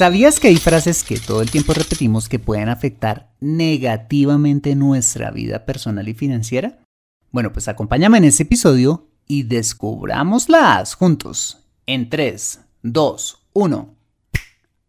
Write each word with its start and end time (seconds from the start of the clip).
¿Sabías 0.00 0.40
que 0.40 0.48
hay 0.48 0.56
frases 0.56 1.04
que 1.04 1.18
todo 1.18 1.42
el 1.42 1.50
tiempo 1.50 1.74
repetimos 1.74 2.30
que 2.30 2.38
pueden 2.38 2.70
afectar 2.70 3.34
negativamente 3.38 4.74
nuestra 4.74 5.30
vida 5.30 5.66
personal 5.66 6.08
y 6.08 6.14
financiera? 6.14 6.78
Bueno, 7.30 7.52
pues 7.52 7.68
acompáñame 7.68 8.16
en 8.16 8.24
este 8.24 8.44
episodio 8.44 9.10
y 9.26 9.42
descubrámoslas 9.42 10.94
juntos. 10.94 11.66
En 11.84 12.08
3, 12.08 12.60
2, 12.82 13.38
1. 13.52 13.94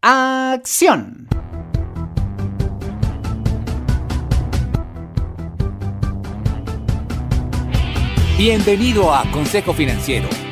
¡Acción! 0.00 1.28
Bienvenido 8.38 9.14
a 9.14 9.30
Consejo 9.30 9.74
Financiero 9.74 10.51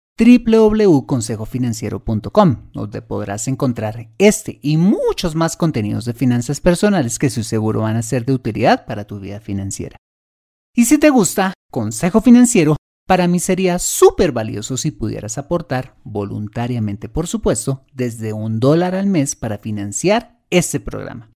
www.consejofinanciero.com, 0.21 2.69
donde 2.73 3.01
podrás 3.01 3.47
encontrar 3.47 4.11
este 4.19 4.59
y 4.61 4.77
muchos 4.77 5.33
más 5.35 5.57
contenidos 5.57 6.05
de 6.05 6.13
finanzas 6.13 6.61
personales 6.61 7.17
que 7.17 7.31
su 7.31 7.43
seguro 7.43 7.81
van 7.81 7.95
a 7.95 8.03
ser 8.03 8.23
de 8.25 8.33
utilidad 8.33 8.85
para 8.85 9.05
tu 9.05 9.19
vida 9.19 9.39
financiera. 9.39 9.97
Y 10.75 10.85
si 10.85 10.99
te 10.99 11.09
gusta 11.09 11.53
Consejo 11.71 12.21
Financiero, 12.21 12.75
para 13.07 13.27
mí 13.27 13.39
sería 13.39 13.79
súper 13.79 14.31
valioso 14.31 14.77
si 14.77 14.91
pudieras 14.91 15.39
aportar, 15.39 15.95
voluntariamente 16.03 17.09
por 17.09 17.25
supuesto, 17.27 17.83
desde 17.93 18.31
un 18.31 18.59
dólar 18.59 18.93
al 18.95 19.07
mes 19.07 19.35
para 19.35 19.57
financiar 19.57 20.39
este 20.49 20.79
programa. 20.79 21.30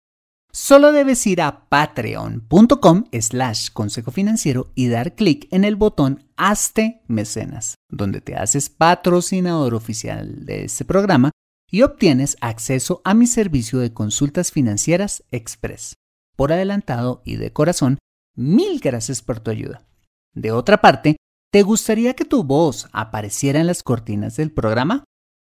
Solo 0.57 0.93
debes 0.93 1.27
ir 1.27 1.41
a 1.41 1.67
patreon.com 1.67 3.03
slash 3.11 3.71
consejo 3.73 4.11
financiero 4.11 4.71
y 4.73 4.87
dar 4.87 5.13
clic 5.13 5.49
en 5.51 5.65
el 5.65 5.75
botón 5.75 6.23
Hazte 6.37 7.01
Mecenas, 7.07 7.75
donde 7.89 8.21
te 8.21 8.37
haces 8.37 8.69
patrocinador 8.69 9.73
oficial 9.73 10.45
de 10.45 10.63
este 10.63 10.85
programa 10.85 11.31
y 11.69 11.81
obtienes 11.81 12.37
acceso 12.39 13.01
a 13.03 13.13
mi 13.13 13.27
servicio 13.27 13.79
de 13.79 13.91
consultas 13.91 14.53
financieras 14.53 15.25
express. 15.29 15.95
Por 16.37 16.53
adelantado 16.53 17.21
y 17.25 17.35
de 17.35 17.51
corazón, 17.51 17.97
mil 18.33 18.79
gracias 18.79 19.21
por 19.21 19.41
tu 19.41 19.51
ayuda. 19.51 19.85
De 20.33 20.53
otra 20.53 20.79
parte, 20.79 21.17
¿te 21.51 21.63
gustaría 21.63 22.13
que 22.13 22.23
tu 22.23 22.45
voz 22.45 22.87
apareciera 22.93 23.59
en 23.59 23.67
las 23.67 23.83
cortinas 23.83 24.37
del 24.37 24.53
programa? 24.53 25.03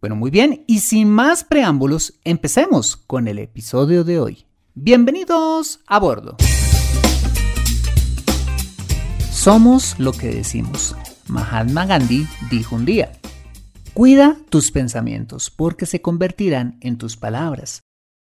Bueno, 0.00 0.16
muy 0.16 0.30
bien, 0.30 0.64
y 0.66 0.80
sin 0.80 1.10
más 1.10 1.44
preámbulos, 1.44 2.18
empecemos 2.24 2.96
con 2.96 3.28
el 3.28 3.38
episodio 3.38 4.02
de 4.02 4.18
hoy. 4.18 4.46
Bienvenidos 4.74 5.80
a 5.86 5.98
bordo. 5.98 6.38
Somos 9.30 9.98
lo 9.98 10.12
que 10.12 10.28
decimos. 10.28 10.96
Mahatma 11.28 11.84
Gandhi 11.84 12.26
dijo 12.50 12.76
un 12.76 12.86
día, 12.86 13.19
Cuida 14.00 14.38
tus 14.48 14.70
pensamientos 14.70 15.50
porque 15.50 15.84
se 15.84 16.00
convertirán 16.00 16.78
en 16.80 16.96
tus 16.96 17.18
palabras. 17.18 17.82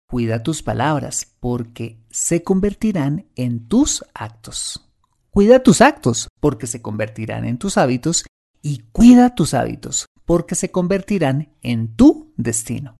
Cuida 0.09 0.41
tus 0.41 0.63
palabras 0.63 1.35
porque 1.39 1.99
se 2.09 2.41
convertirán 2.41 3.27
en 3.35 3.67
tus 3.67 4.03
actos. 4.15 4.89
Cuida 5.29 5.61
tus 5.61 5.81
actos 5.81 6.29
porque 6.39 6.65
se 6.65 6.81
convertirán 6.81 7.45
en 7.45 7.59
tus 7.59 7.77
hábitos 7.77 8.25
y 8.63 8.85
cuida 8.91 9.35
tus 9.35 9.53
hábitos 9.53 10.07
porque 10.25 10.55
se 10.55 10.71
convertirán 10.71 11.53
en 11.61 11.95
tu 11.95 12.33
destino. 12.37 12.95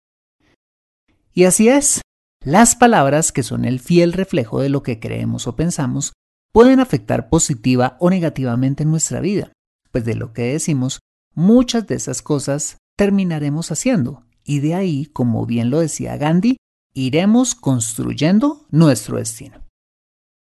Y 1.34 1.46
así 1.46 1.68
es, 1.68 2.02
las 2.46 2.76
palabras, 2.76 3.32
que 3.32 3.42
son 3.42 3.66
el 3.66 3.80
fiel 3.80 4.14
reflejo 4.14 4.62
de 4.62 4.70
lo 4.70 4.84
que 4.84 5.00
creemos 5.00 5.48
o 5.48 5.56
pensamos, 5.56 6.14
pueden 6.54 6.80
afectar 6.80 7.28
positiva 7.28 7.98
o 8.00 8.12
negativamente 8.12 8.84
en 8.84 8.92
nuestra 8.92 9.20
vida, 9.20 9.52
pues 9.92 10.06
de 10.06 10.14
lo 10.14 10.32
que 10.32 10.44
decimos 10.44 11.00
muchas 11.34 11.88
de 11.88 11.96
esas 11.96 12.22
cosas 12.22 12.78
terminaremos 12.98 13.72
haciendo. 13.72 14.26
Y 14.44 14.60
de 14.60 14.76
ahí, 14.76 15.06
como 15.08 15.46
bien 15.46 15.70
lo 15.70 15.80
decía 15.80 16.18
Gandhi, 16.18 16.58
iremos 16.94 17.56
construyendo 17.56 18.66
nuestro 18.70 19.18
destino. 19.18 19.62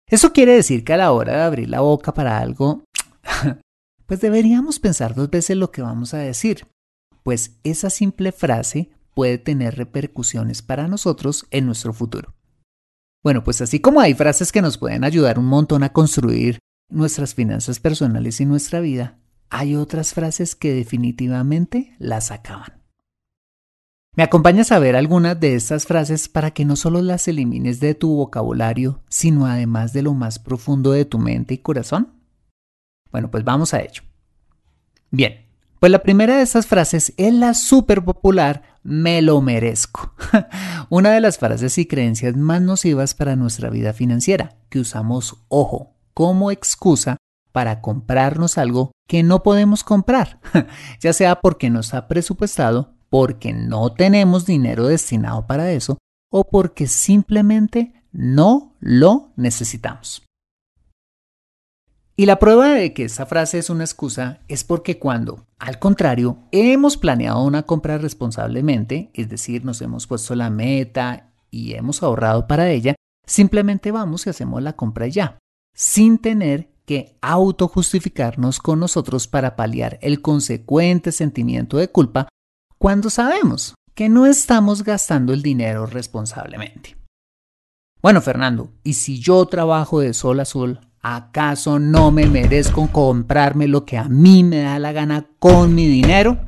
Eso 0.09 0.33
quiere 0.33 0.55
decir 0.55 0.84
que 0.84 0.93
a 0.93 0.97
la 0.97 1.12
hora 1.12 1.37
de 1.37 1.43
abrir 1.43 1.69
la 1.69 1.81
boca 1.81 2.12
para 2.12 2.39
algo, 2.39 2.83
pues 4.06 4.21
deberíamos 4.21 4.81
pensar 4.81 5.15
dos 5.15 5.31
veces 5.31 5.56
lo 5.56 5.71
que 5.71 5.83
vamos 5.83 6.15
a 6.15 6.19
decir, 6.19 6.67
pues 7.22 7.59
esa 7.62 7.91
simple 7.91 8.33
frase 8.33 8.91
puede 9.15 9.39
tener 9.39 9.77
repercusiones 9.77 10.62
para 10.62 10.89
nosotros 10.89 11.47
en 11.51 11.67
nuestro 11.67 11.93
futuro. 11.93 12.34
Bueno, 13.22 13.45
pues 13.45 13.61
así 13.61 13.81
como 13.81 14.01
hay 14.01 14.15
frases 14.15 14.51
que 14.51 14.62
nos 14.62 14.78
pueden 14.78 15.05
ayudar 15.05 15.39
un 15.39 15.45
montón 15.45 15.83
a 15.83 15.93
construir 15.93 16.59
nuestras 16.89 17.34
finanzas 17.34 17.78
personales 17.78 18.41
y 18.41 18.47
nuestra 18.47 18.81
vida, 18.81 19.19
hay 19.50 19.77
otras 19.77 20.15
frases 20.15 20.55
que 20.55 20.72
definitivamente 20.72 21.94
las 21.99 22.31
acaban. 22.31 22.81
¿Me 24.16 24.22
acompañas 24.25 24.72
a 24.72 24.78
ver 24.78 24.97
algunas 24.97 25.38
de 25.38 25.55
estas 25.55 25.87
frases 25.87 26.28
para 26.28 26.50
que 26.50 26.65
no 26.65 26.77
solo 26.77 27.00
las 27.00 27.28
elimines 27.28 27.78
de 27.78 27.94
tu 27.94 28.16
vocabulario, 28.16 29.03
sino 29.09 29.47
además 29.47 29.93
de 29.93 30.03
lo 30.03 30.15
más 30.15 30.39
profundo 30.39 30.93
de 30.93 31.05
tu 31.05 31.19
mente 31.19 31.55
y 31.55 31.59
corazón? 31.59 32.13
Bueno, 33.13 33.30
pues 33.30 33.45
vamos 33.45 33.72
a 33.72 33.80
ello. 33.80 34.03
Bien, 35.10 35.47
pues 35.78 35.92
la 35.92 36.03
primera 36.03 36.36
de 36.36 36.42
estas 36.42 36.66
frases 36.66 37.13
es 37.16 37.33
la 37.33 37.54
súper 37.54 38.04
popular 38.04 38.78
me 38.83 39.22
lo 39.22 39.41
merezco. 39.41 40.15
Una 40.89 41.10
de 41.10 41.21
las 41.21 41.39
frases 41.39 41.77
y 41.78 41.86
creencias 41.86 42.36
más 42.36 42.63
nocivas 42.63 43.15
para 43.15 43.36
nuestra 43.36 43.71
vida 43.71 43.92
financiera, 43.92 44.57
que 44.69 44.80
usamos, 44.80 45.45
ojo, 45.48 45.95
como 46.15 46.51
excusa 46.51 47.16
para 47.52 47.80
comprarnos 47.80 48.58
algo 48.58 48.92
que 49.08 49.22
no 49.22 49.42
podemos 49.42 49.84
comprar, 49.84 50.41
ya 51.00 51.12
sea 51.12 51.41
porque 51.41 51.70
no 51.70 51.80
está 51.80 52.08
presupuestado, 52.08 52.94
porque 53.08 53.52
no 53.52 53.92
tenemos 53.92 54.47
dinero 54.47 54.86
destinado 54.86 55.47
para 55.47 55.72
eso 55.72 55.98
o 56.30 56.44
porque 56.44 56.86
simplemente 56.86 57.92
no 58.12 58.76
lo 58.80 59.32
necesitamos. 59.36 60.22
Y 62.20 62.26
la 62.26 62.38
prueba 62.38 62.68
de 62.68 62.92
que 62.92 63.04
esa 63.04 63.24
frase 63.24 63.58
es 63.58 63.70
una 63.70 63.84
excusa 63.84 64.41
es 64.47 64.62
porque 64.62 64.98
cuando, 64.98 65.47
al 65.58 65.78
contrario, 65.78 66.36
hemos 66.52 66.98
planeado 66.98 67.42
una 67.42 67.62
compra 67.62 67.97
responsablemente, 67.97 69.10
es 69.14 69.30
decir, 69.30 69.64
nos 69.64 69.80
hemos 69.80 70.06
puesto 70.06 70.34
la 70.34 70.50
meta 70.50 71.32
y 71.50 71.72
hemos 71.72 72.02
ahorrado 72.02 72.47
para 72.47 72.68
ella, 72.68 72.94
simplemente 73.26 73.91
vamos 73.91 74.26
y 74.26 74.30
hacemos 74.30 74.62
la 74.62 74.74
compra 74.74 75.06
ya, 75.06 75.38
sin 75.74 76.18
tener 76.18 76.68
autojustificarnos 77.21 78.59
con 78.59 78.81
nosotros 78.81 79.28
para 79.28 79.57
paliar 79.57 79.98
el 80.03 80.21
consecuente 80.22 81.13
sentimiento 81.13 81.77
de 81.77 81.89
culpa 81.89 82.28
cuando 82.78 83.10
sabemos 83.10 83.75
que 83.95 84.09
no 84.09 84.27
estamos 84.27 84.83
gastando 84.83 85.33
el 85.33 85.42
dinero 85.42 85.87
responsablemente. 85.87 86.97
Bueno, 88.03 88.22
Fernando, 88.22 88.72
¿y 88.83 88.95
si 88.95 89.21
yo 89.21 89.45
trabajo 89.45 90.01
de 90.01 90.15
sol 90.15 90.41
a 90.41 90.47
sol, 90.47 90.81
acaso 91.03 91.78
no 91.78 92.10
me 92.10 92.27
merezco 92.27 92.89
comprarme 92.91 93.69
lo 93.69 93.84
que 93.84 93.98
a 93.98 94.04
mí 94.04 94.43
me 94.43 94.63
da 94.63 94.78
la 94.78 94.93
gana 94.93 95.27
con 95.39 95.75
mi 95.75 95.86
dinero? 95.86 96.39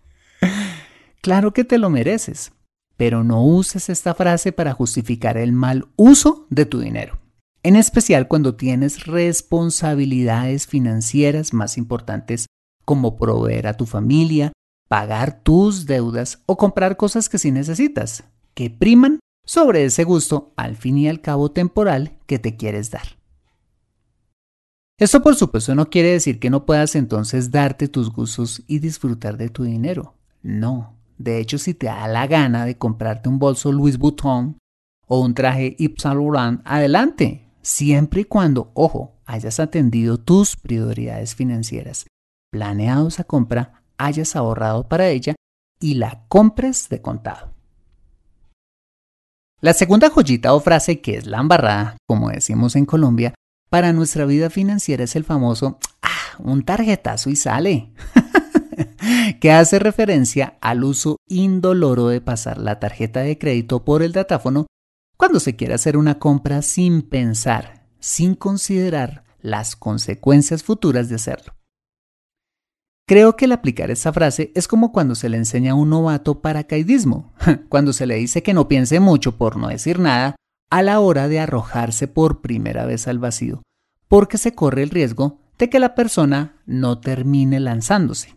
claro 1.20 1.52
que 1.52 1.64
te 1.64 1.76
lo 1.76 1.90
mereces, 1.90 2.52
pero 2.96 3.22
no 3.22 3.44
uses 3.44 3.90
esta 3.90 4.14
frase 4.14 4.52
para 4.52 4.72
justificar 4.72 5.36
el 5.36 5.52
mal 5.52 5.88
uso 5.96 6.46
de 6.48 6.64
tu 6.64 6.80
dinero, 6.80 7.18
en 7.62 7.76
especial 7.76 8.28
cuando 8.28 8.54
tienes 8.54 9.06
responsabilidades 9.06 10.66
financieras 10.66 11.52
más 11.52 11.76
importantes 11.76 12.46
como 12.84 13.16
proveer 13.16 13.66
a 13.66 13.76
tu 13.76 13.84
familia, 13.84 14.52
pagar 14.88 15.42
tus 15.42 15.86
deudas 15.86 16.42
o 16.46 16.56
comprar 16.56 16.96
cosas 16.96 17.28
que 17.28 17.38
sí 17.38 17.50
necesitas, 17.50 18.24
que 18.54 18.70
priman 18.70 19.20
sobre 19.44 19.84
ese 19.84 20.04
gusto 20.04 20.52
al 20.56 20.76
fin 20.76 20.98
y 20.98 21.08
al 21.08 21.20
cabo 21.20 21.50
temporal 21.50 22.18
que 22.26 22.38
te 22.38 22.56
quieres 22.56 22.90
dar. 22.90 23.18
Esto 24.98 25.22
por 25.22 25.36
supuesto 25.36 25.74
no 25.74 25.90
quiere 25.90 26.10
decir 26.10 26.40
que 26.40 26.50
no 26.50 26.66
puedas 26.66 26.96
entonces 26.96 27.50
darte 27.50 27.88
tus 27.88 28.10
gustos 28.10 28.62
y 28.66 28.80
disfrutar 28.80 29.36
de 29.36 29.48
tu 29.48 29.62
dinero. 29.62 30.14
No. 30.42 30.96
De 31.18 31.38
hecho, 31.38 31.58
si 31.58 31.74
te 31.74 31.86
da 31.86 32.08
la 32.08 32.26
gana 32.26 32.64
de 32.64 32.76
comprarte 32.78 33.28
un 33.28 33.38
bolso 33.38 33.72
Louis 33.72 33.98
Vuitton 33.98 34.58
o 35.06 35.20
un 35.20 35.34
traje 35.34 35.76
Yves 35.78 36.02
Saint 36.02 36.16
Laurent, 36.16 36.60
adelante, 36.64 37.47
siempre 37.68 38.22
y 38.22 38.24
cuando, 38.24 38.70
ojo, 38.72 39.20
hayas 39.26 39.60
atendido 39.60 40.16
tus 40.16 40.56
prioridades 40.56 41.34
financieras, 41.34 42.06
planeado 42.50 43.08
esa 43.08 43.24
compra, 43.24 43.82
hayas 43.98 44.36
ahorrado 44.36 44.88
para 44.88 45.08
ella 45.08 45.34
y 45.78 45.94
la 45.94 46.24
compres 46.28 46.88
de 46.88 47.02
contado. 47.02 47.52
La 49.60 49.74
segunda 49.74 50.08
joyita 50.08 50.54
o 50.54 50.60
frase 50.60 51.02
que 51.02 51.18
es 51.18 51.26
la 51.26 51.40
embarrada, 51.40 51.98
como 52.06 52.30
decimos 52.30 52.74
en 52.74 52.86
Colombia, 52.86 53.34
para 53.68 53.92
nuestra 53.92 54.24
vida 54.24 54.48
financiera 54.48 55.04
es 55.04 55.14
el 55.14 55.24
famoso 55.24 55.78
ah, 56.00 56.08
un 56.38 56.64
tarjetazo 56.64 57.28
y 57.28 57.36
sale, 57.36 57.92
que 59.40 59.52
hace 59.52 59.78
referencia 59.78 60.56
al 60.62 60.84
uso 60.84 61.18
indoloro 61.28 62.08
de 62.08 62.22
pasar 62.22 62.56
la 62.56 62.80
tarjeta 62.80 63.20
de 63.20 63.36
crédito 63.36 63.84
por 63.84 64.02
el 64.02 64.12
datáfono 64.12 64.66
cuando 65.18 65.40
se 65.40 65.56
quiere 65.56 65.74
hacer 65.74 65.96
una 65.96 66.18
compra 66.18 66.62
sin 66.62 67.02
pensar, 67.02 67.84
sin 67.98 68.34
considerar 68.36 69.24
las 69.40 69.76
consecuencias 69.76 70.62
futuras 70.62 71.08
de 71.08 71.16
hacerlo. 71.16 71.54
Creo 73.06 73.36
que 73.36 73.46
el 73.46 73.52
aplicar 73.52 73.90
esta 73.90 74.12
frase 74.12 74.52
es 74.54 74.68
como 74.68 74.92
cuando 74.92 75.14
se 75.14 75.28
le 75.28 75.36
enseña 75.36 75.72
a 75.72 75.74
un 75.74 75.90
novato 75.90 76.40
paracaidismo, 76.40 77.32
cuando 77.68 77.92
se 77.92 78.06
le 78.06 78.14
dice 78.14 78.42
que 78.42 78.54
no 78.54 78.68
piense 78.68 79.00
mucho 79.00 79.36
por 79.36 79.56
no 79.56 79.68
decir 79.68 79.98
nada 79.98 80.36
a 80.70 80.82
la 80.82 81.00
hora 81.00 81.26
de 81.26 81.40
arrojarse 81.40 82.06
por 82.06 82.40
primera 82.40 82.86
vez 82.86 83.08
al 83.08 83.18
vacío, 83.18 83.62
porque 84.06 84.38
se 84.38 84.54
corre 84.54 84.82
el 84.82 84.90
riesgo 84.90 85.40
de 85.58 85.68
que 85.68 85.80
la 85.80 85.94
persona 85.96 86.60
no 86.66 87.00
termine 87.00 87.58
lanzándose. 87.58 88.36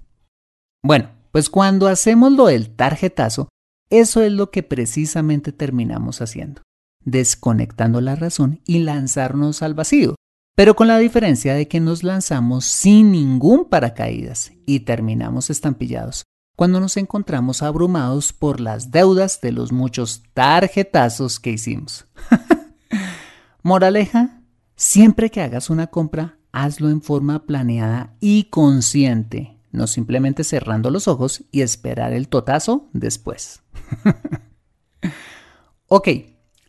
Bueno, 0.81 1.09
pues 1.31 1.49
cuando 1.49 1.87
hacemos 1.87 2.31
lo 2.31 2.47
del 2.47 2.75
tarjetazo, 2.75 3.49
eso 3.91 4.23
es 4.23 4.31
lo 4.31 4.49
que 4.51 4.63
precisamente 4.63 5.51
terminamos 5.51 6.21
haciendo, 6.21 6.63
desconectando 7.05 8.01
la 8.01 8.15
razón 8.15 8.61
y 8.65 8.79
lanzarnos 8.79 9.61
al 9.61 9.73
vacío, 9.73 10.15
pero 10.55 10.75
con 10.75 10.87
la 10.87 10.97
diferencia 10.97 11.53
de 11.53 11.67
que 11.67 11.79
nos 11.79 12.03
lanzamos 12.03 12.65
sin 12.65 13.11
ningún 13.11 13.69
paracaídas 13.69 14.51
y 14.65 14.81
terminamos 14.81 15.49
estampillados 15.49 16.25
cuando 16.55 16.79
nos 16.79 16.97
encontramos 16.97 17.63
abrumados 17.63 18.33
por 18.33 18.59
las 18.59 18.91
deudas 18.91 19.41
de 19.41 19.51
los 19.51 19.71
muchos 19.71 20.21
tarjetazos 20.33 21.39
que 21.39 21.51
hicimos. 21.51 22.05
Moraleja, 23.63 24.43
siempre 24.75 25.31
que 25.31 25.41
hagas 25.41 25.69
una 25.69 25.87
compra, 25.87 26.37
hazlo 26.51 26.89
en 26.89 27.01
forma 27.01 27.45
planeada 27.45 28.15
y 28.19 28.45
consciente, 28.45 29.57
no 29.71 29.87
simplemente 29.87 30.43
cerrando 30.43 30.91
los 30.91 31.07
ojos 31.07 31.45
y 31.51 31.61
esperar 31.61 32.13
el 32.13 32.27
totazo 32.27 32.89
después. 32.93 33.63
ok, 35.87 36.09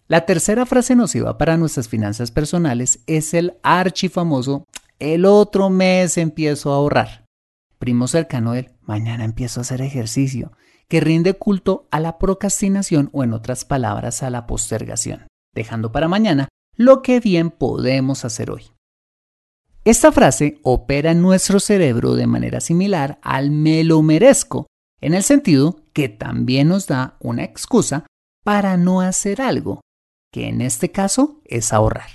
la 0.08 0.26
tercera 0.26 0.66
frase 0.66 0.94
nociva 0.94 1.38
para 1.38 1.56
nuestras 1.56 1.88
finanzas 1.88 2.30
personales 2.30 3.00
es 3.06 3.34
el 3.34 3.54
archifamoso 3.62 4.66
el 4.98 5.24
otro 5.24 5.68
mes 5.68 6.16
empiezo 6.16 6.72
a 6.72 6.76
ahorrar. 6.76 7.24
Primo 7.78 8.06
cercano 8.06 8.52
del 8.52 8.70
mañana 8.82 9.24
empiezo 9.24 9.58
a 9.58 9.62
hacer 9.62 9.82
ejercicio, 9.82 10.52
que 10.86 11.00
rinde 11.00 11.34
culto 11.34 11.88
a 11.90 11.98
la 11.98 12.18
procrastinación 12.18 13.10
o 13.12 13.24
en 13.24 13.32
otras 13.32 13.64
palabras 13.64 14.22
a 14.22 14.30
la 14.30 14.46
postergación, 14.46 15.26
dejando 15.54 15.90
para 15.90 16.06
mañana 16.06 16.48
lo 16.76 17.02
que 17.02 17.18
bien 17.18 17.50
podemos 17.50 18.24
hacer 18.24 18.52
hoy. 18.52 18.70
Esta 19.84 20.12
frase 20.12 20.60
opera 20.62 21.10
en 21.10 21.20
nuestro 21.20 21.58
cerebro 21.58 22.14
de 22.14 22.28
manera 22.28 22.60
similar 22.60 23.18
al 23.22 23.50
me 23.50 23.82
lo 23.82 24.02
merezco, 24.02 24.68
en 25.00 25.14
el 25.14 25.24
sentido 25.24 25.80
que 25.92 26.08
también 26.08 26.68
nos 26.68 26.86
da 26.86 27.16
una 27.18 27.42
excusa 27.42 28.06
para 28.44 28.76
no 28.76 29.00
hacer 29.00 29.42
algo, 29.42 29.80
que 30.32 30.48
en 30.48 30.60
este 30.62 30.90
caso 30.90 31.40
es 31.44 31.72
ahorrar. 31.72 32.10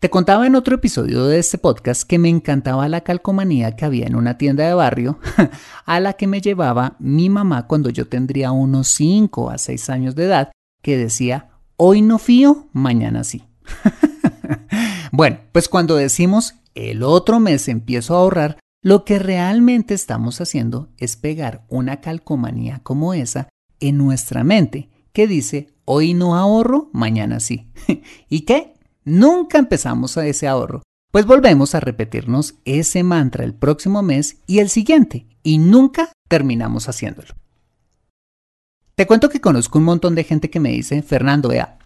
Te 0.00 0.10
contaba 0.10 0.46
en 0.46 0.54
otro 0.54 0.74
episodio 0.74 1.24
de 1.26 1.38
este 1.38 1.58
podcast 1.58 2.02
que 2.02 2.18
me 2.18 2.28
encantaba 2.28 2.88
la 2.88 3.00
calcomanía 3.00 3.74
que 3.74 3.84
había 3.84 4.06
en 4.06 4.14
una 4.14 4.36
tienda 4.36 4.66
de 4.66 4.74
barrio 4.74 5.18
a 5.86 6.00
la 6.00 6.12
que 6.12 6.26
me 6.26 6.40
llevaba 6.40 6.96
mi 6.98 7.30
mamá 7.30 7.66
cuando 7.66 7.88
yo 7.88 8.06
tendría 8.06 8.52
unos 8.52 8.88
5 8.88 9.50
a 9.50 9.58
6 9.58 9.90
años 9.90 10.14
de 10.14 10.24
edad, 10.24 10.52
que 10.82 10.96
decía, 10.96 11.50
hoy 11.76 12.02
no 12.02 12.18
fío, 12.18 12.68
mañana 12.72 13.24
sí. 13.24 13.44
bueno, 15.12 15.38
pues 15.52 15.68
cuando 15.68 15.96
decimos 15.96 16.54
el 16.74 17.02
otro 17.02 17.40
mes 17.40 17.68
empiezo 17.68 18.14
a 18.14 18.18
ahorrar, 18.20 18.58
lo 18.82 19.04
que 19.04 19.18
realmente 19.18 19.94
estamos 19.94 20.40
haciendo 20.40 20.90
es 20.98 21.16
pegar 21.16 21.64
una 21.68 22.00
calcomanía 22.00 22.80
como 22.84 23.14
esa 23.14 23.48
en 23.80 23.98
nuestra 23.98 24.44
mente 24.44 24.90
que 25.12 25.26
dice 25.26 25.77
Hoy 25.90 26.12
no 26.12 26.36
ahorro, 26.36 26.90
mañana 26.92 27.40
sí. 27.40 27.66
¿Y 28.28 28.42
qué? 28.42 28.74
Nunca 29.04 29.56
empezamos 29.56 30.18
a 30.18 30.26
ese 30.26 30.46
ahorro. 30.46 30.82
Pues 31.10 31.24
volvemos 31.24 31.74
a 31.74 31.80
repetirnos 31.80 32.56
ese 32.66 33.02
mantra 33.02 33.42
el 33.42 33.54
próximo 33.54 34.02
mes 34.02 34.36
y 34.46 34.58
el 34.58 34.68
siguiente, 34.68 35.26
y 35.42 35.56
nunca 35.56 36.12
terminamos 36.28 36.90
haciéndolo. 36.90 37.28
Te 38.96 39.06
cuento 39.06 39.30
que 39.30 39.40
conozco 39.40 39.78
un 39.78 39.86
montón 39.86 40.14
de 40.14 40.24
gente 40.24 40.50
que 40.50 40.60
me 40.60 40.72
dice, 40.72 41.00
Fernando, 41.00 41.48
vea, 41.48 41.78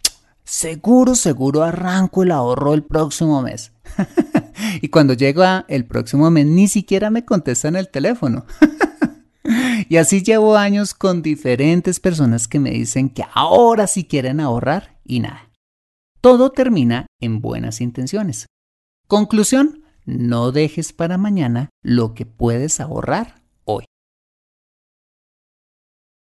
seguro, 0.43 1.15
seguro 1.15 1.63
arranco 1.63 2.25
el 2.25 2.33
ahorro 2.33 2.75
el 2.75 2.83
próximo 2.83 3.41
mes. 3.41 3.71
y 4.83 4.89
cuando 4.89 5.15
llega 5.15 5.65
el 5.69 5.85
próximo 5.85 6.29
mes 6.33 6.47
ni 6.47 6.67
siquiera 6.67 7.09
me 7.11 7.25
contestan 7.25 7.77
el 7.77 7.89
teléfono. 7.89 8.47
Y 9.89 9.97
así 9.97 10.23
llevo 10.23 10.57
años 10.57 10.95
con 10.95 11.23
diferentes 11.23 12.01
personas 12.01 12.49
que 12.49 12.61
me 12.61 12.71
dicen 12.71 13.11
que 13.11 13.25
ahora 13.35 13.87
sí 13.87 14.05
quieren 14.05 14.41
ahorrar 14.41 14.99
y 15.05 15.21
nada. 15.21 15.51
Todo 16.21 16.53
termina 16.53 17.07
en 17.21 17.41
buenas 17.41 17.81
intenciones. 17.81 18.47
Conclusión, 19.09 19.83
no 20.05 20.53
dejes 20.53 20.93
para 20.93 21.19
mañana 21.19 21.71
lo 21.83 22.15
que 22.15 22.27
puedes 22.27 22.81
ahorrar 22.81 23.43
hoy. 23.65 23.85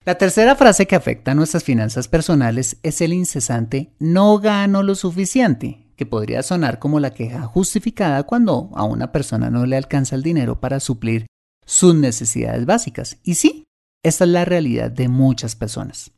La 0.07 0.17
tercera 0.17 0.57
frase 0.57 0.87
que 0.87 0.97
afecta 0.97 1.33
a 1.33 1.35
nuestras 1.35 1.63
finanzas 1.63 2.09
personales 2.09 2.79
es 2.83 3.03
el 3.03 3.13
incesante 3.13 3.93
no 3.99 4.39
gano 4.39 4.83
lo 4.83 4.95
suficiente, 4.95 5.93
que 5.97 6.07
podría 6.07 6.43
sonar 6.43 6.79
como 6.79 6.99
la 7.01 7.13
queja 7.13 7.43
justificada 7.43 8.23
cuando 8.23 8.71
a 8.75 8.85
una 8.85 9.13
persona 9.13 9.51
no 9.51 9.67
le 9.67 9.77
alcanza 9.77 10.17
el 10.17 10.23
dinero 10.23 10.59
para 10.59 10.81
suplir 10.81 11.27
sus 11.71 11.95
necesidades 11.95 12.67
básicas. 12.67 13.19
Y 13.23 13.37
sí, 13.37 13.65
esta 14.03 14.25
es 14.25 14.31
la 14.31 14.45
realidad 14.45 14.91
de 14.91 15.09
muchas 15.09 15.55
personas. 15.55 16.11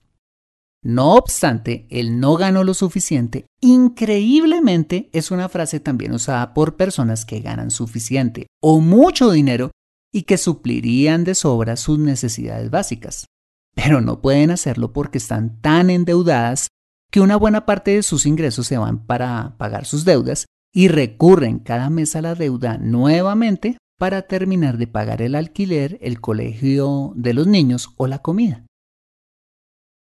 No 0.82 1.14
obstante, 1.14 1.87
el 1.90 2.18
no 2.18 2.37
gano 2.37 2.64
lo 2.64 2.75
suficiente, 2.75 3.47
increíblemente 3.61 5.11
es 5.12 5.30
una 5.30 5.49
frase 5.49 5.78
también 5.78 6.12
usada 6.12 6.54
por 6.54 6.76
personas 6.76 7.25
que 7.25 7.40
ganan 7.40 7.71
suficiente 7.71 8.47
o 8.61 8.80
mucho 8.80 9.30
dinero 9.30 9.71
y 10.11 10.23
que 10.23 10.38
suplirían 10.38 11.23
de 11.23 11.35
sobra 11.35 11.76
sus 11.76 11.99
necesidades 11.99 12.71
básicas. 12.71 13.26
Pero 13.75 14.00
no 14.00 14.21
pueden 14.21 14.50
hacerlo 14.50 14.92
porque 14.92 15.18
están 15.18 15.61
tan 15.61 15.90
endeudadas 15.90 16.68
que 17.11 17.21
una 17.21 17.37
buena 17.37 17.66
parte 17.66 17.92
de 17.92 18.02
sus 18.02 18.25
ingresos 18.26 18.66
se 18.66 18.78
van 18.78 19.06
para 19.06 19.56
pagar 19.59 19.85
sus 19.85 20.04
deudas 20.04 20.47
y 20.73 20.88
recurren 20.88 21.59
cada 21.59 21.90
mes 21.90 22.16
a 22.16 22.23
la 22.23 22.35
deuda 22.35 22.78
nuevamente 22.78 23.76
para 24.02 24.23
terminar 24.23 24.78
de 24.78 24.88
pagar 24.88 25.23
el 25.23 25.37
alquiler, 25.37 25.97
el 26.02 26.21
colegio 26.21 27.12
de 27.14 27.35
los 27.35 27.47
niños 27.47 27.90
o 27.97 28.09
la 28.09 28.18
comida. 28.18 28.66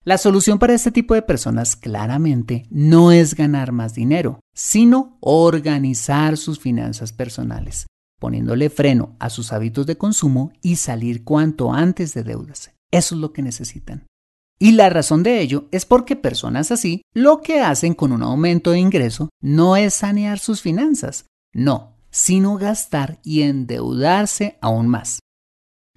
La 0.04 0.18
solución 0.18 0.60
para 0.60 0.74
este 0.74 0.92
tipo 0.92 1.14
de 1.14 1.22
personas 1.22 1.78
claramente 1.78 2.68
no 2.70 3.14
es 3.14 3.36
ganar 3.36 3.72
más 3.72 3.94
dinero, 3.94 4.42
sino 4.54 5.18
organizar 5.22 6.36
sus 6.36 6.60
finanzas 6.60 7.14
personales, 7.14 7.88
poniéndole 8.20 8.70
freno 8.70 9.16
a 9.18 9.30
sus 9.30 9.54
hábitos 9.54 9.86
de 9.86 9.98
consumo 9.98 10.52
y 10.62 10.75
salir 10.75 11.24
cuanto 11.24 11.72
antes 11.72 12.14
de 12.14 12.24
deudas. 12.24 12.72
Eso 12.92 13.16
es 13.16 13.22
lo 13.22 13.32
que 13.32 13.44
necesitan. 13.44 14.08
Y 14.60 14.74
la 14.74 14.90
razón 14.90 15.24
de 15.24 15.40
ello 15.40 15.70
es 15.72 15.86
porque 15.86 16.18
personas 16.18 16.70
así 16.70 17.02
lo 17.14 17.40
que 17.40 17.62
hacen 17.62 17.94
con 17.94 18.12
un 18.12 18.24
aumento 18.24 18.72
de 18.72 18.80
ingreso 18.80 19.30
no 19.42 19.78
es 19.78 19.94
sanear 19.94 20.38
sus 20.38 20.62
finanzas, 20.62 21.28
no, 21.54 21.95
sino 22.16 22.56
gastar 22.56 23.20
y 23.24 23.42
endeudarse 23.42 24.58
aún 24.62 24.88
más. 24.88 25.20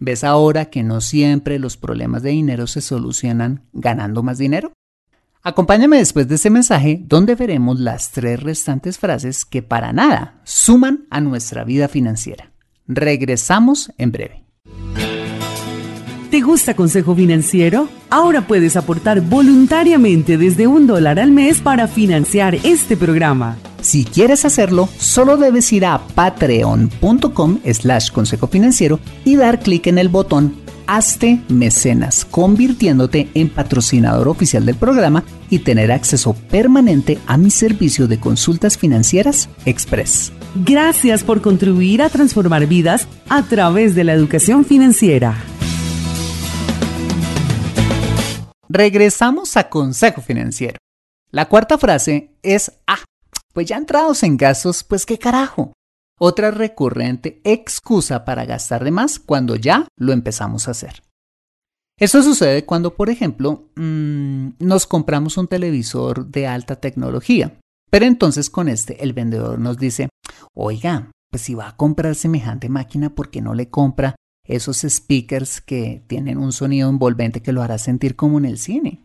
¿Ves 0.01 0.25
ahora 0.25 0.65
que 0.65 0.83
no 0.83 1.01
siempre 1.01 1.61
los 1.61 1.77
problemas 1.77 2.25
de 2.25 2.31
dinero 2.31 2.67
se 2.67 2.81
solucionan 2.81 3.69
ganando 3.73 4.25
más 4.25 4.37
dinero? 4.37 4.73
Acompáñame 5.43 5.99
después 5.99 6.27
de 6.27 6.35
este 6.35 6.51
mensaje 6.51 7.01
donde 7.05 7.37
veremos 7.37 7.79
las 7.79 8.11
tres 8.11 8.43
restantes 8.43 8.99
frases 8.99 9.45
que 9.45 9.63
para 9.63 9.93
nada 9.93 10.41
suman 10.43 11.07
a 11.09 11.21
nuestra 11.21 11.63
vida 11.63 11.87
financiera. 11.87 12.51
Regresamos 12.89 13.93
en 13.97 14.11
breve. 14.11 14.45
¿Te 16.31 16.43
gusta 16.43 16.77
Consejo 16.77 17.15
Financiero? 17.15 17.89
Ahora 18.11 18.47
puedes 18.47 18.77
aportar 18.77 19.23
voluntariamente 19.23 20.37
desde 20.37 20.67
un 20.67 20.87
dólar 20.87 21.19
al 21.19 21.33
mes 21.33 21.61
para 21.63 21.89
financiar 21.89 22.55
este 22.65 22.99
programa. 22.99 23.57
Si 23.81 24.05
quieres 24.05 24.45
hacerlo, 24.45 24.91
solo 24.99 25.39
debes 25.39 25.73
ir 25.73 25.87
a 25.87 25.99
patreon.com 26.15 27.61
slash 27.73 28.11
consejo 28.11 28.47
financiero 28.47 29.01
y 29.25 29.37
dar 29.37 29.61
clic 29.61 29.87
en 29.87 29.97
el 29.97 30.11
botón 30.11 30.55
Hazte 30.87 31.41
Mecenas, 31.49 32.27
convirtiéndote 32.27 33.31
en 33.33 33.49
patrocinador 33.49 34.29
oficial 34.29 34.67
del 34.67 34.75
programa 34.75 35.25
y 35.49 35.61
tener 35.61 35.91
acceso 35.91 36.35
permanente 36.35 37.19
a 37.27 37.39
mi 37.39 37.51
servicio 37.51 38.07
de 38.07 38.21
consultas 38.21 38.77
financieras 38.77 39.49
Express. 39.65 40.33
Gracias 40.55 41.25
por 41.25 41.41
contribuir 41.41 42.03
a 42.03 42.11
transformar 42.11 42.67
vidas 42.67 43.09
a 43.31 43.45
través 43.45 43.95
de 43.95 44.05
la 44.05 44.13
educación 44.13 44.67
financiera. 44.67 45.35
Regresamos 48.69 49.57
a 49.57 49.71
Consejo 49.71 50.21
Financiero. 50.21 50.77
La 51.31 51.49
cuarta 51.49 51.79
frase 51.79 52.37
es, 52.43 52.73
ah, 52.87 53.03
pues 53.55 53.67
ya 53.67 53.77
entrados 53.77 54.23
en 54.23 54.37
gastos, 54.37 54.85
pues 54.85 55.07
qué 55.07 55.19
carajo. 55.19 55.73
Otra 56.21 56.51
recurrente 56.51 57.41
excusa 57.45 58.27
para 58.27 58.45
gastar 58.45 58.85
de 58.85 58.91
más 58.91 59.19
cuando 59.19 59.57
ya 59.57 59.89
lo 59.97 60.13
empezamos 60.13 60.69
a 60.69 60.73
hacer. 60.73 61.03
Esto 61.99 62.23
sucede 62.23 62.67
cuando, 62.67 62.95
por 62.95 63.09
ejemplo, 63.09 63.71
mmm, 63.75 64.51
nos 64.59 64.87
compramos 64.87 65.39
un 65.39 65.49
televisor 65.49 66.27
de 66.27 66.47
alta 66.47 66.77
tecnología, 66.77 67.59
pero 67.91 68.05
entonces 68.05 68.51
con 68.51 68.69
este 68.69 69.03
el 69.03 69.15
vendedor 69.15 69.59
nos 69.59 69.79
dice, 69.79 70.11
oiga, 70.55 71.11
pues 71.31 71.43
si 71.43 71.55
va 71.55 71.69
a 71.69 71.77
comprar 71.77 72.15
semejante 72.15 72.69
máquina, 72.69 73.15
¿por 73.15 73.31
qué 73.31 73.41
no 73.41 73.55
le 73.55 73.71
compra 73.71 74.15
esos 74.49 74.79
speakers 74.79 75.61
que 75.61 76.03
tienen 76.07 76.39
un 76.39 76.53
sonido 76.53 76.89
envolvente 76.89 77.43
que 77.43 77.53
lo 77.53 77.63
hará 77.63 77.79
sentir 77.79 78.17
como 78.17 78.39
en 78.39 78.45
el 78.45 78.59
cine? 78.59 79.05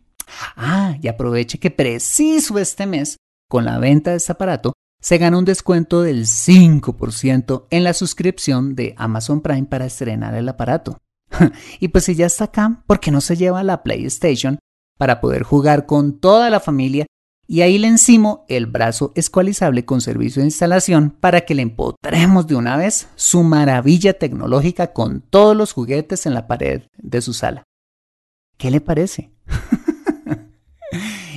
Ah, 0.56 0.98
y 1.02 1.08
aproveche 1.08 1.60
que 1.60 1.70
preciso 1.70 2.58
este 2.58 2.86
mes 2.86 3.18
con 3.50 3.66
la 3.66 3.78
venta 3.78 4.12
de 4.12 4.18
este 4.18 4.32
aparato, 4.32 4.74
se 5.00 5.18
gana 5.18 5.38
un 5.38 5.46
descuento 5.46 6.02
del 6.02 6.26
5% 6.26 7.68
en 7.70 7.84
la 7.84 7.94
suscripción 7.94 8.74
de 8.74 8.96
Amazon 8.98 9.42
Prime 9.42 9.66
para 9.66 9.86
estrenar 9.86 10.34
el 10.34 10.50
aparato. 10.50 10.98
y 11.80 11.90
pues 11.90 12.06
si 12.06 12.16
ya 12.16 12.26
está 12.26 12.46
acá, 12.46 12.84
¿por 12.88 13.00
qué 13.00 13.12
no 13.12 13.22
se 13.22 13.36
lleva 13.36 13.62
la 13.64 13.84
PlayStation 13.84 14.58
para 14.98 15.20
poder 15.22 15.44
jugar 15.44 15.86
con 15.86 16.20
toda 16.20 16.50
la 16.50 16.60
familia? 16.60 17.06
Y 17.54 17.62
ahí 17.62 17.78
le 17.78 17.88
encimo 17.88 18.46
el 18.48 18.66
brazo 18.66 19.12
escualizable 19.14 19.86
con 19.86 20.02
servicio 20.02 20.40
de 20.40 20.48
instalación 20.48 21.12
para 21.12 21.42
que 21.42 21.54
le 21.54 21.62
empotremos 21.62 22.48
de 22.48 22.56
una 22.56 22.78
vez 22.78 23.10
su 23.16 23.44
maravilla 23.44 24.18
tecnológica 24.18 24.92
con 24.92 25.22
todos 25.22 25.56
los 25.56 25.72
juguetes 25.72 26.26
en 26.26 26.34
la 26.34 26.48
pared 26.48 26.82
de 26.98 27.22
su 27.22 27.32
sala. 27.32 27.62
¿Qué 28.58 28.72
le 28.72 28.82
parece? 28.82 29.32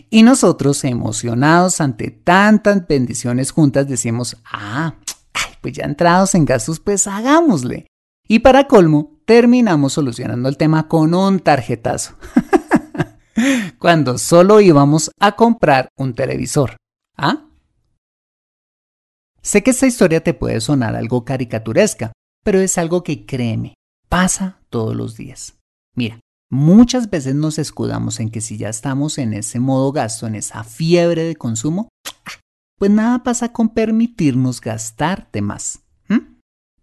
Y 0.09 0.23
nosotros, 0.23 0.85
emocionados 0.85 1.83
ante 1.83 2.11
tantas 2.11 2.87
bendiciones 2.87 3.51
juntas, 3.51 3.89
decimos, 3.89 4.39
ah, 4.51 4.95
pues 5.61 5.75
ya 5.75 5.85
entrados 5.85 6.35
en 6.35 6.47
gastos, 6.47 6.81
pues 6.81 7.07
hagámosle. 7.07 7.87
Y 8.27 8.39
para 8.39 8.69
colmo, 8.69 9.19
terminamos 9.27 9.95
solucionando 9.95 10.49
el 10.49 10.57
tema 10.57 10.89
con 10.89 11.13
un 11.13 11.41
tarjetazo. 11.41 12.15
Cuando 13.79 14.19
solo 14.19 14.61
íbamos 14.61 15.11
a 15.21 15.33
comprar 15.37 15.89
un 15.97 16.15
televisor. 16.15 16.77
¿Ah? 17.17 17.45
Sé 19.43 19.63
que 19.63 19.71
esta 19.71 19.87
historia 19.87 20.25
te 20.25 20.35
puede 20.35 20.61
sonar 20.61 20.97
algo 20.97 21.25
caricaturesca, 21.25 22.13
pero 22.43 22.61
es 22.61 22.79
algo 22.79 23.05
que 23.05 23.27
créeme, 23.27 23.75
pasa 24.09 24.61
todos 24.71 24.97
los 24.97 25.17
días. 25.17 25.57
Mira, 25.95 26.19
Muchas 26.49 27.11
veces 27.11 27.35
nos 27.35 27.59
escudamos 27.59 28.21
en 28.21 28.31
que 28.31 28.41
si 28.41 28.57
ya 28.57 28.69
estamos 28.69 29.19
en 29.19 29.33
ese 29.33 29.59
modo 29.59 29.91
gasto, 29.91 30.29
en 30.29 30.37
esa 30.37 30.63
fiebre 30.63 31.25
de 31.25 31.35
consumo, 31.35 31.89
pues 32.79 32.91
nada 32.91 33.25
pasa 33.25 33.53
con 33.53 33.71
permitirnos 33.71 34.61
gastar 34.61 35.29
de 35.33 35.43
más. 35.43 35.81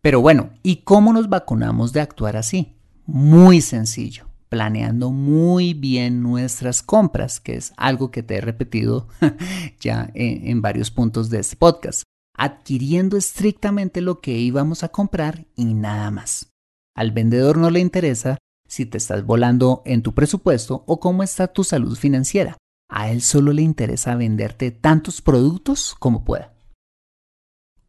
Pero 0.01 0.19
bueno, 0.19 0.49
¿y 0.63 0.83
cómo 0.83 1.13
nos 1.13 1.29
vacunamos 1.29 1.93
de 1.93 2.01
actuar 2.01 2.35
así? 2.35 2.75
Muy 3.05 3.61
sencillo, 3.61 4.27
planeando 4.53 5.09
muy 5.09 5.73
bien 5.73 6.21
nuestras 6.21 6.83
compras, 6.83 7.39
que 7.39 7.55
es 7.55 7.73
algo 7.75 8.11
que 8.11 8.21
te 8.21 8.35
he 8.35 8.41
repetido 8.41 9.07
ya 9.79 10.11
en, 10.13 10.61
varios 10.61 10.91
puntos 10.91 11.31
de 11.31 11.39
este 11.39 11.55
podcast, 11.55 12.03
adquiriendo 12.37 13.17
estrictamente 13.17 13.99
lo 13.99 14.21
que 14.21 14.33
íbamos 14.33 14.83
a 14.83 14.89
comprar 14.89 15.47
y 15.55 15.73
nada 15.73 16.11
más. 16.11 16.51
Al 16.95 17.09
vendedor 17.09 17.57
no 17.57 17.71
le 17.71 17.79
interesa 17.79 18.37
si 18.67 18.85
te 18.85 18.99
estás 18.99 19.25
volando 19.25 19.81
en 19.85 20.03
tu 20.03 20.13
presupuesto 20.13 20.83
o 20.85 20.99
cómo 20.99 21.23
está 21.23 21.47
tu 21.47 21.63
salud 21.63 21.97
financiera. 21.97 22.55
A 22.91 23.09
él 23.09 23.23
solo 23.23 23.53
le 23.53 23.63
interesa 23.63 24.13
venderte 24.13 24.69
tantos 24.69 25.23
productos 25.23 25.95
como 25.97 26.23
pueda. 26.23 26.53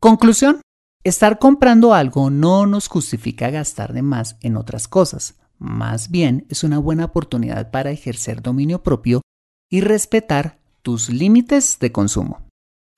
Conclusión. 0.01 0.63
Estar 1.03 1.39
comprando 1.39 1.93
algo 1.93 2.31
no 2.31 2.65
nos 2.65 2.89
justifica 2.89 3.51
gastar 3.51 3.93
de 3.93 4.01
más 4.01 4.39
en 4.41 4.57
otras 4.57 4.89
cosas. 4.89 5.35
Más 5.59 6.11
bien 6.11 6.47
es 6.49 6.65
una 6.65 6.79
buena 6.79 7.05
oportunidad 7.05 7.71
para 7.71 7.91
ejercer 7.91 8.43
dominio 8.43 8.83
propio 8.83 9.23
y 9.71 9.81
respetar 9.81 10.59
tus 10.83 11.09
límites 11.09 11.79
de 11.79 11.93
consumo. 11.93 12.47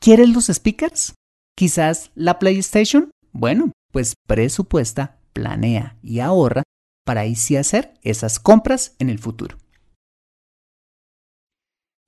¿Quieres 0.00 0.28
los 0.28 0.46
speakers? 0.46 1.14
¿Quizás 1.56 2.10
la 2.14 2.38
PlayStation? 2.38 3.10
Bueno, 3.32 3.72
pues 3.92 4.14
presupuesta, 4.26 5.18
planea 5.32 5.96
y 6.02 6.20
ahorra 6.20 6.62
para 7.04 7.22
ahí 7.22 7.36
sí 7.36 7.56
hacer 7.56 7.94
esas 8.02 8.40
compras 8.40 8.96
en 8.98 9.10
el 9.10 9.18
futuro. 9.18 9.56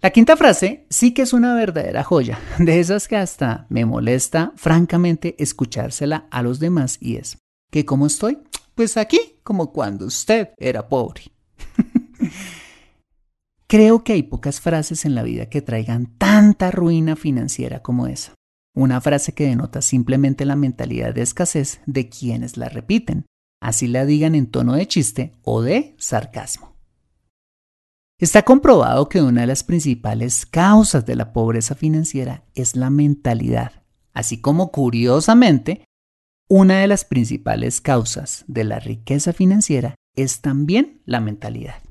La 0.01 0.11
quinta 0.11 0.37
frase 0.37 0.87
sí 0.91 1.13
que 1.13 1.23
es 1.23 1.33
una 1.33 1.55
verdadera 1.55 2.05
joya, 2.05 2.39
de 2.59 2.79
esas 2.79 3.09
que 3.09 3.17
hasta 3.17 3.67
me 3.69 3.85
molesta 3.85 4.53
francamente 4.57 5.35
escuchársela 5.39 6.29
a 6.31 6.43
los 6.43 6.61
demás 6.61 6.99
y 7.01 7.17
es 7.17 7.39
que 7.71 7.85
como 7.85 8.07
estoy, 8.07 8.39
pues 8.79 8.97
aquí 8.97 9.19
como 9.43 9.73
cuando 9.73 10.07
usted 10.07 10.51
era 10.57 10.89
pobre. 10.89 11.33
Creo 13.67 14.05
que 14.05 14.13
hay 14.13 14.23
pocas 14.23 14.61
frases 14.61 15.05
en 15.05 15.17
la 15.17 15.25
vida 15.25 15.47
que 15.47 15.63
traigan 15.63 16.17
tanta 16.17 16.71
ruina 16.71 17.17
financiera 17.17 17.83
como 17.83 18.07
esa. 18.07 18.35
Una 18.77 19.01
frase 19.01 19.33
que 19.33 19.49
denota 19.49 19.83
simplemente 19.83 20.45
la 20.45 20.55
mentalidad 20.55 21.13
de 21.13 21.23
escasez 21.23 21.81
de 21.87 22.09
quienes 22.09 22.57
la 22.57 22.69
repiten, 22.69 23.27
así 23.61 23.89
la 23.89 24.05
digan 24.05 24.37
en 24.37 24.47
tono 24.47 24.75
de 24.75 24.87
chiste 24.87 25.33
o 25.43 25.61
de 25.61 25.97
sarcasmo. 25.99 26.77
Está 28.21 28.45
comprobado 28.45 29.09
que 29.09 29.23
una 29.23 29.41
de 29.41 29.49
las 29.49 29.65
principales 29.65 30.47
causas 30.47 31.05
de 31.05 31.17
la 31.17 31.33
pobreza 31.33 31.75
financiera 31.75 32.45
es 32.55 32.77
la 32.77 32.91
mentalidad, 32.91 33.83
así 34.15 34.41
como 34.41 34.71
curiosamente, 34.71 35.83
una 36.49 36.81
de 36.81 36.89
las 36.89 37.05
principales 37.05 37.81
causas 37.83 38.45
de 38.49 38.65
la 38.65 38.81
riqueza 38.81 39.35
financiera 39.35 39.95
es 40.17 40.41
también 40.41 41.03
la 41.05 41.21
mentalidad. 41.21 41.83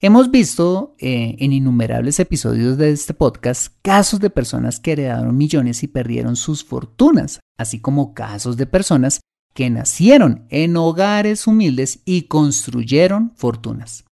Hemos 0.00 0.30
visto 0.30 0.94
eh, 0.98 1.36
en 1.38 1.52
innumerables 1.52 2.20
episodios 2.20 2.78
de 2.78 2.92
este 2.92 3.14
podcast 3.14 3.74
casos 3.82 4.20
de 4.20 4.30
personas 4.30 4.78
que 4.78 4.92
heredaron 4.92 5.36
millones 5.36 5.82
y 5.82 5.88
perdieron 5.88 6.36
sus 6.36 6.64
fortunas, 6.64 7.40
así 7.58 7.80
como 7.80 8.14
casos 8.14 8.56
de 8.56 8.66
personas 8.66 9.20
que 9.52 9.70
nacieron 9.70 10.46
en 10.50 10.76
hogares 10.76 11.46
humildes 11.46 12.00
y 12.04 12.22
construyeron 12.22 13.32
fortunas. 13.34 14.04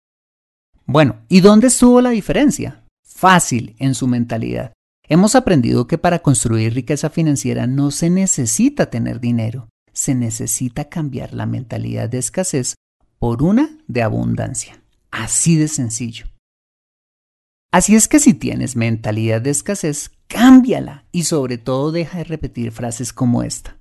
Bueno, 0.85 1.17
¿y 1.29 1.41
dónde 1.41 1.67
estuvo 1.67 2.01
la 2.01 2.11
diferencia? 2.11 2.85
Fácil 3.03 3.75
en 3.79 3.93
su 3.93 4.07
mentalidad. 4.07 4.73
Hemos 5.11 5.35
aprendido 5.35 5.87
que 5.87 5.97
para 5.97 6.19
construir 6.19 6.73
riqueza 6.73 7.09
financiera 7.09 7.67
no 7.67 7.91
se 7.91 8.09
necesita 8.09 8.89
tener 8.89 9.19
dinero, 9.19 9.67
se 9.91 10.15
necesita 10.15 10.85
cambiar 10.87 11.33
la 11.33 11.45
mentalidad 11.45 12.07
de 12.07 12.17
escasez 12.17 12.75
por 13.19 13.43
una 13.43 13.77
de 13.89 14.03
abundancia. 14.03 14.81
Así 15.11 15.57
de 15.57 15.67
sencillo. 15.67 16.27
Así 17.73 17.93
es 17.93 18.07
que 18.07 18.21
si 18.21 18.33
tienes 18.33 18.77
mentalidad 18.77 19.41
de 19.41 19.49
escasez, 19.49 20.11
cámbiala 20.27 21.03
y 21.11 21.23
sobre 21.23 21.57
todo 21.57 21.91
deja 21.91 22.19
de 22.19 22.23
repetir 22.23 22.71
frases 22.71 23.11
como 23.11 23.43
esta. 23.43 23.75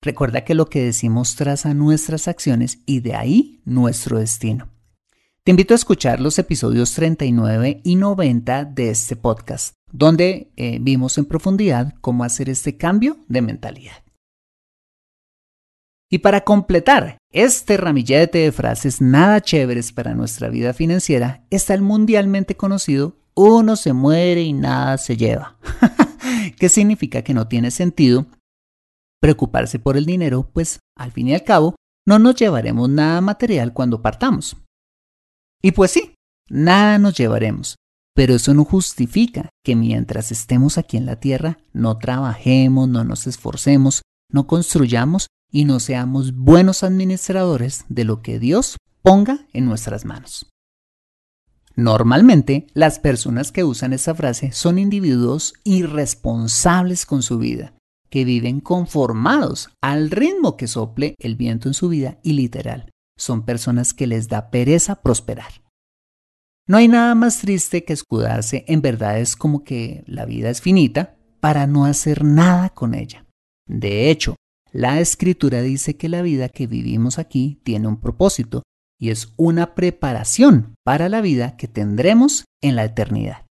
Recuerda 0.00 0.44
que 0.44 0.54
lo 0.54 0.66
que 0.66 0.84
decimos 0.84 1.34
traza 1.34 1.74
nuestras 1.74 2.28
acciones 2.28 2.78
y 2.86 3.00
de 3.00 3.16
ahí 3.16 3.60
nuestro 3.64 4.20
destino. 4.20 4.68
Te 5.42 5.52
invito 5.52 5.72
a 5.72 5.76
escuchar 5.76 6.20
los 6.20 6.38
episodios 6.38 6.92
39 6.92 7.80
y 7.82 7.96
90 7.96 8.66
de 8.66 8.90
este 8.90 9.16
podcast, 9.16 9.74
donde 9.90 10.52
eh, 10.56 10.76
vimos 10.82 11.16
en 11.16 11.24
profundidad 11.24 11.94
cómo 12.02 12.24
hacer 12.24 12.50
este 12.50 12.76
cambio 12.76 13.16
de 13.26 13.40
mentalidad. 13.40 14.04
Y 16.10 16.18
para 16.18 16.42
completar 16.42 17.16
este 17.32 17.78
ramillete 17.78 18.36
de 18.36 18.52
frases 18.52 19.00
nada 19.00 19.40
chéveres 19.40 19.92
para 19.92 20.12
nuestra 20.12 20.50
vida 20.50 20.74
financiera 20.74 21.46
está 21.48 21.72
el 21.72 21.80
mundialmente 21.80 22.54
conocido 22.54 23.16
uno 23.34 23.76
se 23.76 23.94
muere 23.94 24.42
y 24.42 24.52
nada 24.52 24.98
se 24.98 25.16
lleva. 25.16 25.56
¿Qué 26.58 26.68
significa 26.68 27.22
que 27.22 27.32
no 27.32 27.48
tiene 27.48 27.70
sentido 27.70 28.26
preocuparse 29.22 29.78
por 29.78 29.96
el 29.96 30.04
dinero? 30.04 30.50
Pues 30.52 30.80
al 30.98 31.12
fin 31.12 31.28
y 31.28 31.34
al 31.34 31.44
cabo 31.44 31.76
no 32.06 32.18
nos 32.18 32.34
llevaremos 32.34 32.90
nada 32.90 33.22
material 33.22 33.72
cuando 33.72 34.02
partamos. 34.02 34.58
Y 35.62 35.72
pues 35.72 35.90
sí, 35.90 36.14
nada 36.48 36.98
nos 36.98 37.16
llevaremos, 37.16 37.76
pero 38.14 38.34
eso 38.34 38.54
no 38.54 38.64
justifica 38.64 39.50
que 39.64 39.76
mientras 39.76 40.32
estemos 40.32 40.78
aquí 40.78 40.96
en 40.96 41.06
la 41.06 41.16
tierra 41.16 41.58
no 41.72 41.98
trabajemos, 41.98 42.88
no 42.88 43.04
nos 43.04 43.26
esforcemos, 43.26 44.02
no 44.32 44.46
construyamos 44.46 45.26
y 45.50 45.64
no 45.64 45.80
seamos 45.80 46.34
buenos 46.34 46.82
administradores 46.82 47.84
de 47.88 48.04
lo 48.04 48.22
que 48.22 48.38
Dios 48.38 48.76
ponga 49.02 49.46
en 49.52 49.66
nuestras 49.66 50.04
manos. 50.04 50.46
Normalmente, 51.76 52.66
las 52.74 52.98
personas 52.98 53.52
que 53.52 53.64
usan 53.64 53.92
esa 53.92 54.14
frase 54.14 54.52
son 54.52 54.78
individuos 54.78 55.54
irresponsables 55.64 57.06
con 57.06 57.22
su 57.22 57.38
vida, 57.38 57.74
que 58.10 58.24
viven 58.24 58.60
conformados 58.60 59.70
al 59.80 60.10
ritmo 60.10 60.56
que 60.56 60.66
sople 60.66 61.14
el 61.18 61.36
viento 61.36 61.68
en 61.68 61.74
su 61.74 61.88
vida 61.88 62.18
y 62.22 62.32
literal, 62.32 62.89
son 63.20 63.44
personas 63.44 63.92
que 63.94 64.06
les 64.06 64.28
da 64.28 64.50
pereza 64.50 65.02
prosperar. 65.02 65.62
No 66.66 66.78
hay 66.78 66.88
nada 66.88 67.14
más 67.14 67.40
triste 67.40 67.84
que 67.84 67.92
escudarse 67.92 68.64
en 68.66 68.80
verdades 68.80 69.36
como 69.36 69.62
que 69.64 70.04
la 70.06 70.24
vida 70.24 70.50
es 70.50 70.60
finita 70.60 71.16
para 71.40 71.66
no 71.66 71.84
hacer 71.84 72.24
nada 72.24 72.70
con 72.70 72.94
ella. 72.94 73.26
De 73.66 74.10
hecho, 74.10 74.36
la 74.72 75.00
escritura 75.00 75.62
dice 75.62 75.96
que 75.96 76.08
la 76.08 76.22
vida 76.22 76.48
que 76.48 76.66
vivimos 76.66 77.18
aquí 77.18 77.60
tiene 77.64 77.88
un 77.88 78.00
propósito 78.00 78.62
y 78.98 79.10
es 79.10 79.32
una 79.36 79.74
preparación 79.74 80.74
para 80.84 81.08
la 81.08 81.20
vida 81.20 81.56
que 81.56 81.68
tendremos 81.68 82.44
en 82.62 82.76
la 82.76 82.84
eternidad. 82.84 83.46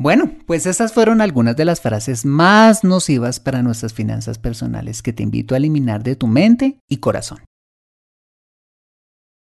Bueno, 0.00 0.32
pues 0.46 0.64
esas 0.64 0.94
fueron 0.94 1.20
algunas 1.20 1.56
de 1.56 1.66
las 1.66 1.82
frases 1.82 2.24
más 2.24 2.84
nocivas 2.84 3.38
para 3.38 3.60
nuestras 3.60 3.92
finanzas 3.92 4.38
personales 4.38 5.02
que 5.02 5.12
te 5.12 5.22
invito 5.22 5.54
a 5.54 5.58
eliminar 5.58 6.02
de 6.02 6.16
tu 6.16 6.26
mente 6.26 6.78
y 6.88 6.96
corazón. 7.00 7.40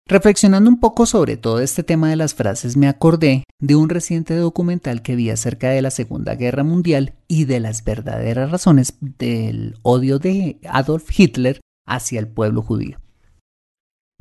Reflexionando 0.06 0.70
un 0.70 0.82
poco 0.82 1.06
sobre 1.06 1.38
todo 1.38 1.62
este 1.62 1.84
tema 1.84 2.10
de 2.10 2.18
las 2.18 2.36
frases, 2.36 2.76
me 2.76 2.90
acordé 2.90 3.46
de 3.58 3.78
un 3.78 3.88
reciente 3.88 4.36
documental 4.36 5.02
que 5.02 5.16
vi 5.16 5.30
acerca 5.30 5.70
de 5.70 5.82
la 5.82 5.92
Segunda 5.92 6.36
Guerra 6.36 6.66
Mundial 6.66 7.14
y 7.30 7.46
de 7.46 7.62
las 7.62 7.86
verdaderas 7.86 8.52
razones 8.52 8.96
del 9.00 9.78
odio 9.82 10.20
de 10.20 10.60
Adolf 10.68 11.10
Hitler 11.18 11.62
hacia 11.88 12.20
el 12.20 12.28
pueblo 12.28 12.64
judío. 12.64 13.00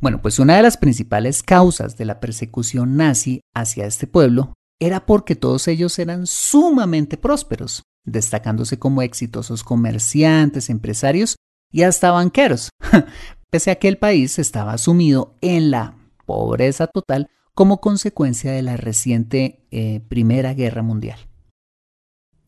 Bueno, 0.00 0.23
pues 0.23 0.38
una 0.38 0.57
de 0.57 0.62
las 0.62 0.76
principales 0.76 1.42
causas 1.42 1.97
de 1.97 2.04
la 2.04 2.21
persecución 2.21 2.97
nazi 2.97 3.40
hacia 3.57 3.87
este 3.87 4.07
pueblo 4.07 4.54
era 4.80 5.06
porque 5.06 5.35
todos 5.35 5.68
ellos 5.68 5.99
eran 5.99 6.26
sumamente 6.26 7.16
prósperos, 7.16 7.82
destacándose 8.04 8.78
como 8.78 9.02
exitosos 9.02 9.64
comerciantes, 9.64 10.70
empresarios 10.70 11.37
y 11.70 11.82
hasta 11.82 12.10
banqueros, 12.10 12.71
pese 13.50 13.71
a 13.71 13.76
que 13.76 13.88
el 13.88 13.99
país 13.99 14.38
estaba 14.38 14.78
sumido 14.78 15.34
en 15.41 15.71
la 15.71 15.97
pobreza 16.26 16.86
total 16.86 17.30
como 17.54 17.80
consecuencia 17.80 18.52
de 18.52 18.62
la 18.62 18.76
reciente 18.76 19.67
eh, 19.71 20.00
Primera 20.08 20.54
Guerra 20.54 20.82
Mundial. 20.82 21.19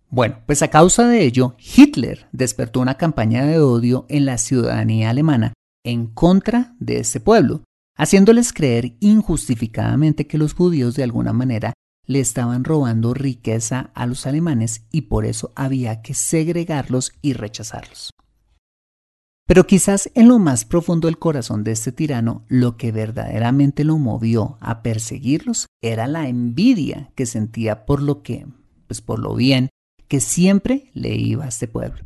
Bueno, 0.09 0.38
pues 0.47 0.62
a 0.62 0.69
causa 0.69 1.07
de 1.09 1.25
ello, 1.25 1.57
Hitler 1.59 2.27
despertó 2.33 2.81
una 2.81 2.97
campaña 2.97 3.45
de 3.45 3.61
odio 3.61 4.07
en 4.09 4.27
la 4.27 4.38
ciudadanía 4.38 5.11
alemana 5.11 5.53
en 5.85 6.07
contra 6.07 6.75
de 6.79 6.99
este 6.99 7.21
pueblo, 7.21 7.62
haciéndoles 7.97 8.53
creer 8.53 8.97
injustificadamente 9.01 10.27
que 10.27 10.38
los 10.38 10.55
judíos 10.55 10.95
de 10.95 11.05
alguna 11.05 11.33
manera 11.33 11.73
le 12.11 12.18
estaban 12.18 12.64
robando 12.64 13.14
riqueza 13.14 13.92
a 13.94 14.05
los 14.05 14.27
alemanes 14.27 14.85
y 14.90 15.03
por 15.03 15.25
eso 15.25 15.53
había 15.55 16.03
que 16.03 16.12
segregarlos 16.12 17.12
y 17.23 17.35
rechazarlos. 17.35 18.11
Pero 19.46 19.64
quizás 19.64 20.11
en 20.14 20.27
lo 20.27 20.40
más 20.40 20.64
profundo 20.64 21.07
del 21.07 21.20
corazón 21.20 21.62
de 21.62 21.70
este 21.70 21.92
tirano, 21.92 22.44
lo 22.49 22.77
que 22.77 22.90
verdaderamente 22.90 23.85
lo 23.85 23.96
movió 23.96 24.59
a 24.61 24.83
perseguirlos 24.83 25.66
era 25.81 26.09
la 26.09 26.27
envidia 26.27 27.12
que 27.14 27.27
sentía 27.27 27.87
por 27.87 28.03
lo 28.03 28.25
que, 28.25 28.44
pues 28.88 29.01
por 29.01 29.20
lo 29.20 29.37
bien 29.37 29.68
que 30.09 30.18
siempre 30.18 30.90
le 30.94 31.14
iba 31.14 31.44
a 31.44 31.49
este 31.49 31.68
pueblo. 31.68 32.03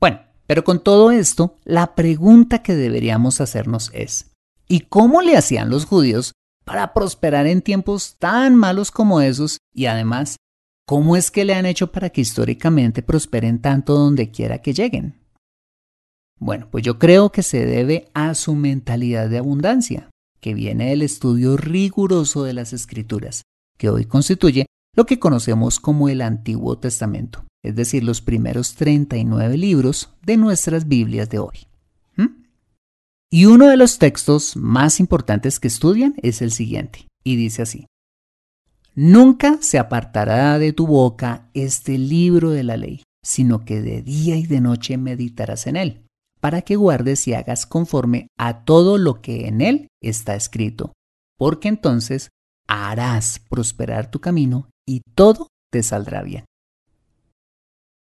Bueno, 0.00 0.22
pero 0.48 0.64
con 0.64 0.82
todo 0.82 1.12
esto, 1.12 1.56
la 1.62 1.94
pregunta 1.94 2.64
que 2.64 2.74
deberíamos 2.74 3.40
hacernos 3.40 3.92
es, 3.94 4.32
¿y 4.66 4.80
cómo 4.80 5.22
le 5.22 5.36
hacían 5.36 5.70
los 5.70 5.84
judíos 5.84 6.32
para 6.64 6.94
prosperar 6.94 7.46
en 7.46 7.62
tiempos 7.62 8.16
tan 8.18 8.56
malos 8.56 8.90
como 8.90 9.20
esos? 9.20 9.58
Y 9.72 9.86
además, 9.86 10.36
¿cómo 10.86 11.16
es 11.16 11.30
que 11.30 11.44
le 11.44 11.54
han 11.54 11.66
hecho 11.66 11.92
para 11.92 12.10
que 12.10 12.20
históricamente 12.20 13.02
prosperen 13.02 13.60
tanto 13.60 13.94
donde 13.94 14.30
quiera 14.30 14.58
que 14.58 14.72
lleguen? 14.72 15.20
Bueno, 16.38 16.68
pues 16.70 16.84
yo 16.84 16.98
creo 16.98 17.30
que 17.30 17.42
se 17.42 17.64
debe 17.64 18.10
a 18.14 18.34
su 18.34 18.54
mentalidad 18.54 19.28
de 19.28 19.38
abundancia, 19.38 20.10
que 20.40 20.54
viene 20.54 20.90
del 20.90 21.02
estudio 21.02 21.56
riguroso 21.56 22.42
de 22.42 22.52
las 22.52 22.72
escrituras, 22.72 23.42
que 23.78 23.90
hoy 23.90 24.06
constituye 24.06 24.66
lo 24.94 25.06
que 25.06 25.18
conocemos 25.18 25.78
como 25.78 26.08
el 26.08 26.20
Antiguo 26.20 26.78
Testamento, 26.78 27.44
es 27.64 27.76
decir, 27.76 28.04
los 28.04 28.20
primeros 28.20 28.74
39 28.74 29.56
libros 29.56 30.10
de 30.22 30.36
nuestras 30.36 30.88
Biblias 30.88 31.30
de 31.30 31.38
hoy. 31.38 31.71
Y 33.34 33.46
uno 33.46 33.68
de 33.68 33.78
los 33.78 33.98
textos 33.98 34.56
más 34.56 35.00
importantes 35.00 35.58
que 35.58 35.68
estudian 35.68 36.14
es 36.22 36.42
el 36.42 36.52
siguiente, 36.52 37.08
y 37.24 37.36
dice 37.36 37.62
así, 37.62 37.86
Nunca 38.94 39.56
se 39.62 39.78
apartará 39.78 40.58
de 40.58 40.74
tu 40.74 40.86
boca 40.86 41.48
este 41.54 41.96
libro 41.96 42.50
de 42.50 42.62
la 42.62 42.76
ley, 42.76 43.02
sino 43.24 43.64
que 43.64 43.80
de 43.80 44.02
día 44.02 44.36
y 44.36 44.44
de 44.44 44.60
noche 44.60 44.98
meditarás 44.98 45.66
en 45.66 45.76
él 45.76 46.06
para 46.40 46.60
que 46.60 46.76
guardes 46.76 47.26
y 47.26 47.34
hagas 47.34 47.64
conforme 47.64 48.26
a 48.36 48.64
todo 48.64 48.98
lo 48.98 49.22
que 49.22 49.46
en 49.46 49.60
él 49.60 49.88
está 50.02 50.34
escrito, 50.34 50.92
porque 51.38 51.68
entonces 51.68 52.30
harás 52.68 53.38
prosperar 53.48 54.10
tu 54.10 54.20
camino 54.20 54.68
y 54.86 55.02
todo 55.14 55.48
te 55.70 55.82
saldrá 55.82 56.22
bien. 56.22 56.44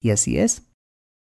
Y 0.01 0.11
así 0.11 0.39
es. 0.39 0.63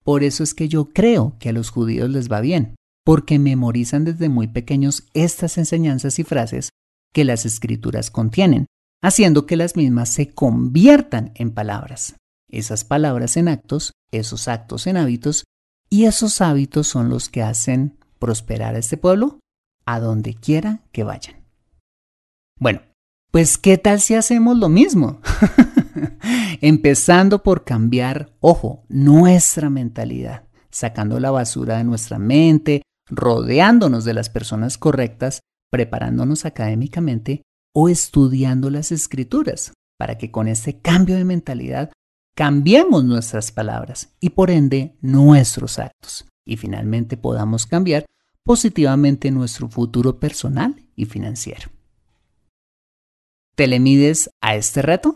Por 0.02 0.24
eso 0.24 0.42
es 0.42 0.54
que 0.54 0.66
yo 0.66 0.86
creo 0.86 1.36
que 1.38 1.50
a 1.50 1.52
los 1.52 1.70
judíos 1.70 2.08
les 2.08 2.32
va 2.32 2.40
bien, 2.40 2.74
porque 3.04 3.38
memorizan 3.38 4.04
desde 4.04 4.28
muy 4.28 4.48
pequeños 4.48 5.04
estas 5.14 5.58
enseñanzas 5.58 6.18
y 6.18 6.24
frases 6.24 6.70
que 7.12 7.24
las 7.24 7.46
escrituras 7.46 8.10
contienen, 8.10 8.66
haciendo 9.02 9.46
que 9.46 9.56
las 9.56 9.76
mismas 9.76 10.08
se 10.08 10.30
conviertan 10.30 11.32
en 11.34 11.52
palabras. 11.52 12.16
Esas 12.50 12.84
palabras 12.84 13.36
en 13.36 13.48
actos, 13.48 13.92
esos 14.10 14.48
actos 14.48 14.86
en 14.86 14.96
hábitos 14.96 15.44
y 15.90 16.06
esos 16.06 16.40
hábitos 16.40 16.88
son 16.88 17.08
los 17.08 17.28
que 17.28 17.42
hacen 17.42 17.98
prosperar 18.18 18.74
a 18.74 18.78
este 18.78 18.96
pueblo 18.96 19.38
a 19.86 20.00
donde 20.00 20.34
quiera 20.34 20.80
que 20.92 21.04
vayan. 21.04 21.44
Bueno, 22.58 22.80
pues 23.30 23.58
¿qué 23.58 23.78
tal 23.78 24.00
si 24.00 24.14
hacemos 24.14 24.56
lo 24.56 24.68
mismo? 24.68 25.20
Empezando 26.60 27.42
por 27.42 27.64
cambiar, 27.64 28.32
ojo, 28.40 28.84
nuestra 28.88 29.70
mentalidad, 29.70 30.44
sacando 30.70 31.20
la 31.20 31.30
basura 31.30 31.78
de 31.78 31.84
nuestra 31.84 32.18
mente, 32.18 32.82
rodeándonos 33.08 34.04
de 34.04 34.14
las 34.14 34.30
personas 34.30 34.78
correctas, 34.78 35.40
preparándonos 35.70 36.44
académicamente 36.44 37.42
o 37.74 37.88
estudiando 37.88 38.70
las 38.70 38.92
escrituras, 38.92 39.72
para 39.98 40.18
que 40.18 40.30
con 40.30 40.48
este 40.48 40.78
cambio 40.78 41.16
de 41.16 41.24
mentalidad 41.24 41.92
cambiemos 42.34 43.04
nuestras 43.04 43.52
palabras 43.52 44.10
y 44.20 44.30
por 44.30 44.50
ende 44.50 44.96
nuestros 45.00 45.78
actos 45.78 46.26
y 46.44 46.56
finalmente 46.56 47.16
podamos 47.16 47.66
cambiar 47.66 48.04
positivamente 48.44 49.30
nuestro 49.30 49.68
futuro 49.68 50.18
personal 50.18 50.76
y 50.94 51.06
financiero. 51.06 51.70
¿Te 53.54 53.66
le 53.66 53.78
mides 53.78 54.30
a 54.40 54.56
este 54.56 54.82
reto? 54.82 55.14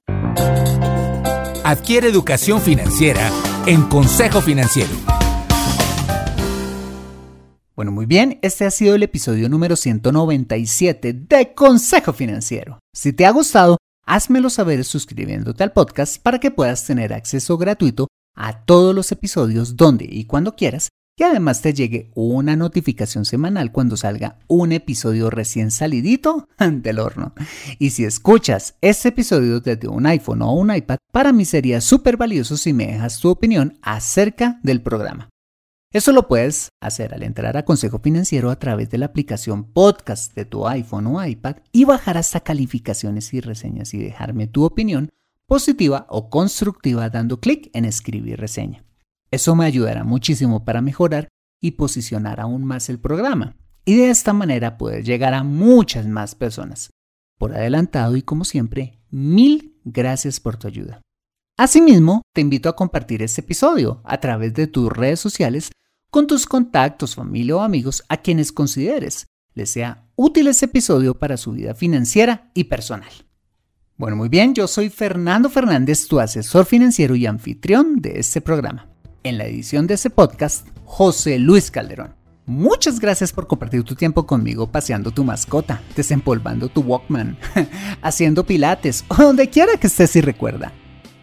Adquiere 1.65 2.09
educación 2.09 2.61
financiera 2.61 3.31
en 3.67 3.83
Consejo 3.83 4.41
Financiero. 4.41 5.18
Bueno, 7.79 7.93
muy 7.93 8.07
bien, 8.07 8.41
este 8.43 8.65
ha 8.65 8.73
sido 8.73 8.97
el 8.97 9.05
episodio 9.05 9.49
número 9.49 9.77
197 9.77 11.13
de 11.13 11.55
Consejo 11.55 12.13
Financiero. 12.13 12.81
Si 12.93 13.13
te 13.13 13.25
ha 13.25 13.31
gustado, 13.31 13.77
házmelo 14.05 14.51
saber 14.51 14.83
suscribiéndote 14.83 15.63
al 15.63 15.71
podcast 15.71 16.21
para 16.21 16.41
que 16.41 16.51
puedas 16.51 16.85
tener 16.85 17.13
acceso 17.13 17.57
gratuito 17.57 18.09
a 18.35 18.65
todos 18.65 18.97
los 18.97 19.13
episodios 19.13 19.77
donde 19.77 20.09
y 20.11 20.25
cuando 20.25 20.57
quieras 20.57 20.89
y 21.17 21.23
además 21.23 21.63
te 21.63 21.73
llegue 21.73 22.11
una 22.17 22.57
notificación 22.57 23.25
semanal 23.25 23.71
cuando 23.71 23.97
salga 23.97 24.41
un 24.49 24.73
episodio 24.73 25.31
recién 25.31 25.71
salidito 25.71 26.49
del 26.59 26.99
horno. 26.99 27.33
Y 27.79 27.91
si 27.91 28.05
escuchas 28.05 28.75
este 28.81 29.11
episodio 29.11 29.61
desde 29.61 29.87
un 29.87 30.05
iPhone 30.07 30.43
o 30.43 30.53
un 30.53 30.75
iPad, 30.75 30.97
para 31.13 31.33
mí 31.33 31.45
sería 31.45 31.81
súper 31.81 32.17
valioso 32.17 32.57
si 32.57 32.73
me 32.73 32.89
dejas 32.89 33.21
tu 33.21 33.29
opinión 33.29 33.79
acerca 33.83 34.59
del 34.65 34.83
programa. 34.83 35.29
Eso 35.91 36.13
lo 36.13 36.29
puedes 36.29 36.69
hacer 36.81 37.15
al 37.15 37.23
entrar 37.23 37.57
a 37.57 37.65
Consejo 37.65 37.99
Financiero 38.01 38.51
a 38.51 38.59
través 38.59 38.91
de 38.91 38.99
la 38.99 39.07
aplicación 39.07 39.65
podcast 39.65 40.35
de 40.35 40.45
tu 40.45 40.69
iPhone 40.69 41.07
o 41.07 41.25
iPad 41.25 41.57
y 41.73 41.87
bajar 41.87 42.19
hasta 42.19 42.41
calificaciones 42.41 43.33
y 43.33 43.41
reseñas 43.41 43.95
y 43.95 43.99
dejarme 43.99 44.47
tu 44.47 44.65
opinión 44.65 45.09
positiva 45.47 46.07
o 46.11 46.29
constructiva 46.29 47.09
dando 47.09 47.41
clic 47.41 47.71
en 47.73 47.87
escribir 47.87 48.39
reseña. 48.39 48.85
Eso 49.31 49.57
me 49.57 49.65
ayudará 49.65 50.05
muchísimo 50.05 50.63
para 50.63 50.83
mejorar 50.83 51.29
y 51.59 51.71
posicionar 51.73 52.39
aún 52.39 52.65
más 52.65 52.91
el 52.91 52.99
programa 52.99 53.57
y 53.87 53.97
de 53.97 54.11
esta 54.11 54.35
manera 54.35 54.77
poder 54.77 55.05
llegar 55.05 55.33
a 55.33 55.43
muchas 55.43 56.07
más 56.07 56.35
personas. 56.35 56.91
Por 57.39 57.55
adelantado 57.55 58.15
y 58.17 58.21
como 58.21 58.45
siempre, 58.45 59.01
mil 59.11 59.81
gracias 59.85 60.39
por 60.39 60.59
tu 60.59 60.69
ayuda. 60.69 61.01
Asimismo, 61.59 62.23
te 62.33 62.41
invito 62.41 62.69
a 62.69 62.77
compartir 62.77 63.21
este 63.21 63.41
episodio 63.41 64.01
a 64.05 64.21
través 64.21 64.55
de 64.55 64.69
tus 64.69 64.93
redes 64.93 65.19
sociales 65.19 65.73
con 66.09 66.29
tus 66.29 66.47
contactos, 66.47 67.17
familia 67.17 67.57
o 67.57 67.63
amigos 67.63 68.05
a 68.09 68.19
quienes 68.19 68.53
consideres 68.53 69.27
les 69.55 69.69
sea 69.69 70.07
útil 70.15 70.47
este 70.47 70.67
episodio 70.67 71.19
para 71.19 71.37
su 71.37 71.51
vida 71.51 71.75
financiera 71.75 72.53
y 72.55 72.65
personal. 72.65 73.11
Bueno, 73.97 74.15
muy 74.15 74.29
bien, 74.29 74.55
yo 74.55 74.69
soy 74.69 74.89
Fernando 74.89 75.51
Fernández, 75.51 76.07
tu 76.07 76.21
asesor 76.21 76.65
financiero 76.65 77.17
y 77.17 77.27
anfitrión 77.27 77.97
de 77.97 78.21
este 78.21 78.41
programa. 78.41 78.87
En 79.25 79.37
la 79.37 79.47
edición 79.47 79.89
de 79.89 79.95
este 79.95 80.11
podcast, 80.11 80.69
José 80.85 81.41
Luis 81.41 81.73
Calderón. 81.73 82.15
Muchas 82.47 83.01
gracias 83.01 83.33
por 83.33 83.49
compartir 83.49 83.83
tu 83.83 83.97
tiempo 83.97 84.27
conmigo 84.27 84.71
paseando 84.71 85.11
tu 85.11 85.25
mascota, 85.25 85.83
desempolvando 85.97 86.69
tu 86.69 86.83
Walkman, 86.83 87.37
haciendo 88.01 88.47
pilates 88.47 89.05
o 89.09 89.15
donde 89.25 89.51
quiera 89.51 89.77
que 89.77 89.89
estés 89.89 90.15
y 90.15 90.21
recuerda. 90.21 90.73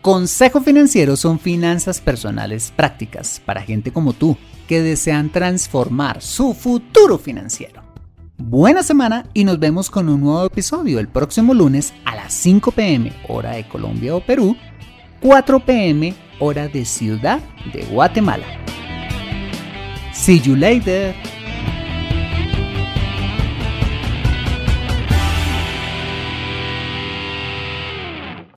Consejo 0.06 0.62
Financiero 0.62 1.18
son 1.18 1.40
finanzas 1.40 2.00
personales 2.00 2.72
prácticas 2.76 3.42
para 3.44 3.64
gente 3.64 3.92
como 3.92 4.14
tú 4.14 4.38
que 4.68 4.84
desean 4.84 5.32
transformar 5.32 6.22
su 6.22 6.54
futuro 6.54 7.18
financiero. 7.18 7.82
Buena 8.38 8.84
semana 8.84 9.26
y 9.34 9.46
nos 9.46 9.58
vemos 9.58 9.90
con 9.90 10.08
un 10.08 10.22
nuevo 10.22 10.46
episodio 10.46 11.00
el 11.00 11.08
próximo 11.08 11.56
lunes 11.56 11.92
a 12.06 12.14
las 12.14 12.36
5 12.36 12.70
pm 12.70 13.14
hora 13.28 13.54
de 13.54 13.68
Colombia 13.68 14.16
o 14.16 14.20
Perú, 14.24 14.56
4 15.22 15.66
pm 15.66 16.14
hora 16.38 16.68
de 16.68 16.86
Ciudad 16.86 17.40
de 17.74 17.84
Guatemala. 17.86 18.46
See 20.14 20.40
you 20.40 20.56
later. 20.56 21.16